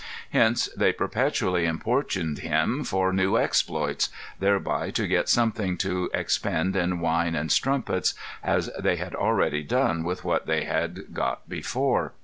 Hence 0.31 0.67
they 0.75 0.93
perpetually 0.93 1.67
importuned 1.67 2.39
him 2.39 2.83
for 2.83 3.13
new 3.13 3.37
exploits, 3.37 4.09
thereby 4.39 4.89
to 4.89 5.05
get 5.07 5.29
something 5.29 5.77
to 5.77 6.09
expend 6.11 6.75
in 6.75 6.99
wine 6.99 7.35
and 7.35 7.51
strumpets, 7.51 8.15
as 8.43 8.71
they 8.79 8.95
had 8.95 9.13
already 9.13 9.61
done 9.61 10.03
with 10.03 10.23
what 10.23 10.47
they 10.47 10.63
got 11.13 11.47
before. 11.47 12.13